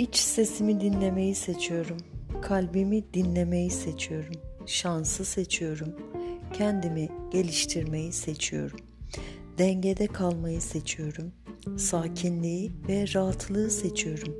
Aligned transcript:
İç 0.00 0.16
sesimi 0.16 0.80
dinlemeyi 0.80 1.34
seçiyorum. 1.34 1.96
Kalbimi 2.42 3.14
dinlemeyi 3.14 3.70
seçiyorum. 3.70 4.34
Şansı 4.66 5.24
seçiyorum. 5.24 5.96
Kendimi 6.52 7.08
geliştirmeyi 7.30 8.12
seçiyorum. 8.12 8.80
Dengede 9.58 10.06
kalmayı 10.06 10.60
seçiyorum. 10.60 11.32
Sakinliği 11.76 12.72
ve 12.88 13.04
rahatlığı 13.14 13.70
seçiyorum. 13.70 14.36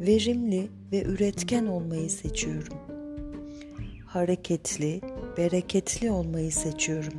Verimli 0.00 0.68
ve 0.92 1.02
üretken 1.02 1.66
olmayı 1.66 2.10
seçiyorum. 2.10 2.76
Hareketli, 4.06 5.00
bereketli 5.36 6.10
olmayı 6.10 6.52
seçiyorum. 6.52 7.14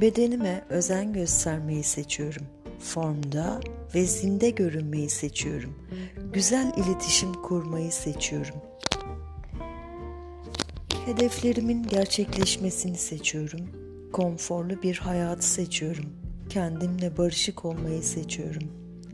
Bedenime 0.00 0.64
özen 0.68 1.12
göstermeyi 1.12 1.82
seçiyorum. 1.82 2.46
Formda 2.78 3.60
ve 3.94 4.04
zinde 4.04 4.50
görünmeyi 4.50 5.10
seçiyorum. 5.10 5.74
Güzel 6.32 6.72
iletişim 6.76 7.32
kurmayı 7.32 7.92
seçiyorum. 7.92 8.56
Hedeflerimin 11.06 11.82
gerçekleşmesini 11.82 12.96
seçiyorum. 12.96 13.60
Konforlu 14.12 14.82
bir 14.82 14.96
hayatı 14.96 15.46
seçiyorum. 15.46 16.04
Kendimle 16.48 17.16
barışık 17.16 17.64
olmayı 17.64 18.02
seçiyorum. 18.02 18.62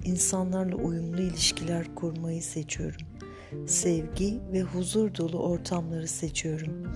İnsanlarla 0.04 0.76
uyumlu 0.76 1.20
ilişkiler 1.20 1.94
kurmayı 1.94 2.42
seçiyorum. 2.42 3.06
Sevgi 3.66 4.40
ve 4.52 4.62
huzur 4.62 5.14
dolu 5.14 5.38
ortamları 5.38 6.08
seçiyorum. 6.08 6.92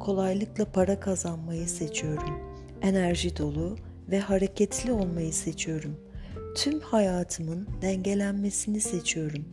Kolaylıkla 0.00 0.64
para 0.64 1.00
kazanmayı 1.00 1.68
seçiyorum. 1.68 2.40
Enerji 2.82 3.36
dolu 3.36 3.76
ve 4.10 4.20
hareketli 4.20 4.92
olmayı 4.92 5.32
seçiyorum. 5.32 5.96
Tüm 6.54 6.80
hayatımın 6.80 7.68
dengelenmesini 7.82 8.80
seçiyorum. 8.80 9.44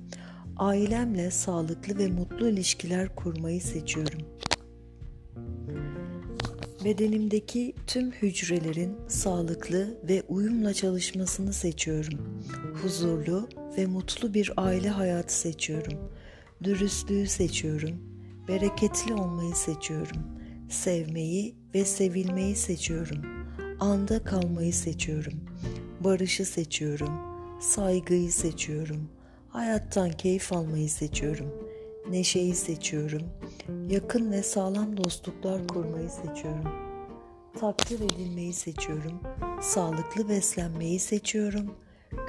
Ailemle 0.58 1.32
sağlıklı 1.32 1.98
ve 1.98 2.08
mutlu 2.08 2.50
ilişkiler 2.50 3.16
kurmayı 3.16 3.62
seçiyorum. 3.62 4.22
Bedenimdeki 6.86 7.76
tüm 7.88 8.12
hücrelerin 8.12 8.98
sağlıklı 9.08 9.98
ve 10.04 10.24
uyumla 10.28 10.74
çalışmasını 10.74 11.54
seçiyorum. 11.54 12.44
Huzurlu 12.82 13.50
ve 13.78 13.86
mutlu 13.86 14.34
bir 14.34 14.52
aile 14.58 14.90
hayatı 14.90 15.34
seçiyorum. 15.34 16.12
Dürüstlüğü 16.64 17.28
seçiyorum. 17.28 17.96
Bereketli 18.48 19.14
olmayı 19.14 19.56
seçiyorum. 19.56 20.18
Sevmeyi 20.70 21.56
ve 21.76 21.86
sevilmeyi 21.86 22.56
seçiyorum. 22.56 23.22
Anda 23.80 24.24
kalmayı 24.24 24.74
seçiyorum. 24.74 25.34
Barışı 26.00 26.46
seçiyorum. 26.46 27.12
Saygıyı 27.62 28.32
seçiyorum. 28.32 29.10
Hayattan 29.50 30.12
keyif 30.12 30.54
almayı 30.54 30.90
seçiyorum.'' 30.90 31.70
neşeyi 32.12 32.56
seçiyorum. 32.56 33.22
Yakın 33.90 34.32
ve 34.32 34.44
sağlam 34.44 34.98
dostluklar 34.98 35.68
kurmayı 35.68 36.10
seçiyorum. 36.10 36.72
Takdir 37.60 38.00
edilmeyi 38.00 38.54
seçiyorum. 38.54 39.20
Sağlıklı 39.62 40.30
beslenmeyi 40.30 41.00
seçiyorum. 41.00 41.76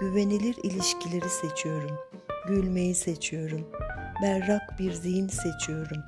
Güvenilir 0.01 0.57
ilişkileri 0.63 1.31
seçiyorum. 1.31 1.99
Gülmeyi 2.49 2.95
seçiyorum. 2.95 3.67
Berrak 4.23 4.79
bir 4.79 4.93
zihin 4.93 5.29
seçiyorum. 5.29 6.03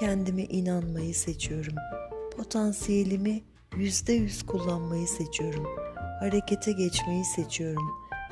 Kendime 0.00 0.42
inanmayı 0.42 1.14
seçiyorum. 1.14 1.74
Potansiyelimi 2.36 3.42
yüzde 3.76 4.12
yüz 4.12 4.46
kullanmayı 4.46 5.08
seçiyorum. 5.08 5.85
Harekete 6.20 6.72
geçmeyi 6.72 7.24
seçiyorum. 7.24 7.90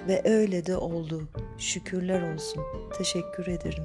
Ve 0.09 0.23
öyle 0.25 0.67
de 0.67 0.77
oldu. 0.77 1.29
Şükürler 1.59 2.35
olsun. 2.35 2.63
Teşekkür 2.99 3.47
ederim. 3.47 3.85